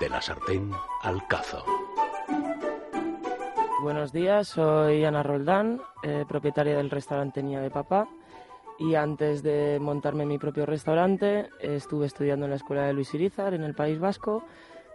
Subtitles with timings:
[0.00, 0.70] De la sartén
[1.02, 1.64] al cazo.
[3.82, 8.08] Buenos días, soy Ana Roldán, eh, propietaria del restaurante Niña de Papá.
[8.78, 13.54] Y antes de montarme mi propio restaurante, estuve estudiando en la escuela de Luis Irizar,
[13.54, 14.44] en el País Vasco,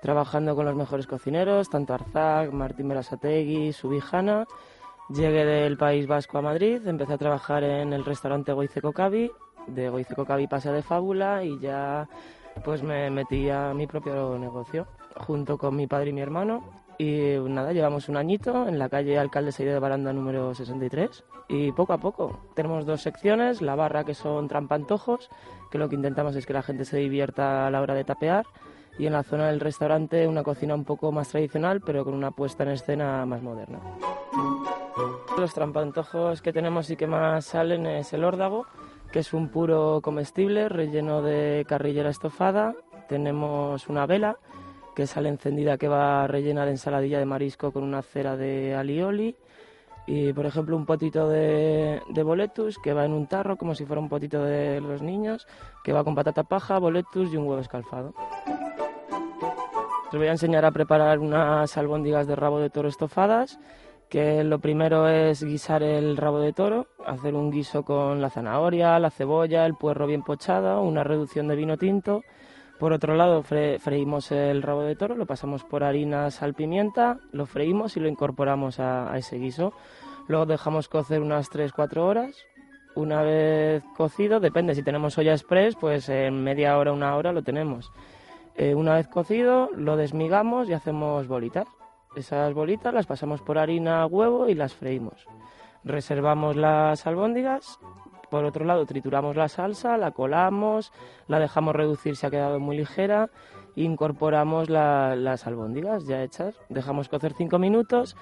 [0.01, 4.45] trabajando con los mejores cocineros, tanto Arzac, Martín Berasategui, Subijana.
[5.09, 9.31] Llegué del País Vasco a Madrid, empecé a trabajar en el restaurante Goice Cocabi,
[9.67, 12.07] de Goice Cocabi pasé de Fábula y ya
[12.63, 16.63] pues me metí a mi propio negocio junto con mi padre y mi hermano
[16.97, 21.71] y nada, llevamos un añito en la calle Alcalde Seide de Baranda número 63 y
[21.71, 25.29] poco a poco tenemos dos secciones, la barra que son trampantojos,
[25.71, 28.45] que lo que intentamos es que la gente se divierta a la hora de tapear
[28.97, 32.31] y en la zona del restaurante una cocina un poco más tradicional pero con una
[32.31, 33.79] puesta en escena más moderna.
[35.37, 38.65] Los trampantojos que tenemos y que más salen es el órdago,
[39.11, 42.75] que es un puro comestible relleno de carrillera estofada.
[43.07, 44.37] Tenemos una vela
[44.95, 49.35] que sale encendida que va rellena de ensaladilla de marisco con una cera de alioli.
[50.05, 53.85] Y por ejemplo un potito de, de boletus que va en un tarro como si
[53.85, 55.47] fuera un potito de los niños,
[55.83, 58.13] que va con patata paja, boletus y un huevo escalfado.
[60.11, 63.59] Os voy a enseñar a preparar unas albóndigas de rabo de toro estofadas
[64.09, 68.99] que lo primero es guisar el rabo de toro, hacer un guiso con la zanahoria,
[68.99, 72.23] la cebolla, el puerro bien pochado, una reducción de vino tinto.
[72.79, 77.45] Por otro lado, freímos el rabo de toro, lo pasamos por harina, sal, pimienta, lo
[77.45, 79.73] freímos y lo incorporamos a, ese guiso.
[80.27, 82.35] Luego dejamos cocer unas 3-4 horas.
[82.95, 87.43] Una vez cocido, depende, si tenemos olla express, pues en media hora, una hora lo
[87.43, 87.91] tenemos.
[88.55, 91.67] Eh, una vez cocido, lo desmigamos y hacemos bolitas.
[92.19, 95.25] Esas bolitas las pasamos por harina, huevo y las freímos.
[95.85, 97.79] Reservamos las albóndigas.
[98.29, 100.91] Por otro lado, trituramos la salsa, la colamos,
[101.27, 103.29] la dejamos reducir si ha quedado muy ligera.
[103.77, 106.59] Incorporamos las albóndigas ya hechas.
[106.67, 108.17] Dejamos cocer 5 minutos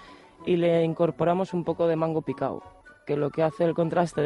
[0.46, 2.62] y le incorporamos un poco de mango picado,
[3.08, 4.22] que lo que hace el contraste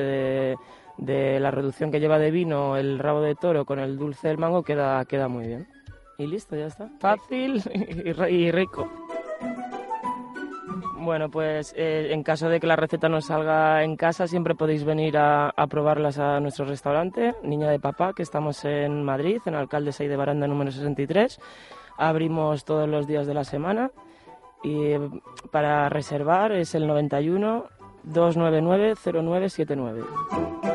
[0.98, 4.38] de, la reducción que lleva de vino el rabo de toro con el dulce del
[4.38, 5.70] mango queda, queda muy bien.
[6.18, 6.90] Y listo, ya está.
[7.00, 7.64] Fácil
[8.30, 8.90] y rico.
[11.04, 14.84] Bueno, pues eh, en caso de que la receta no salga en casa, siempre podéis
[14.84, 19.94] venir a, probarlas a nuestro restaurante, Niña de Papá, que estamos en Madrid, en Alcalde
[19.94, 21.40] 6 de Baranda número 63.
[21.98, 23.90] Abrimos todos los días de la semana
[24.64, 24.94] y
[25.50, 27.66] para reservar es el 91
[28.04, 30.71] 299 0979.